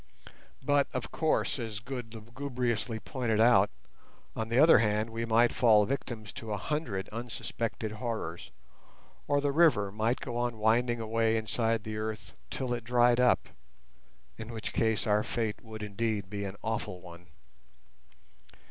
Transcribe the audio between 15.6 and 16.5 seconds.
would indeed be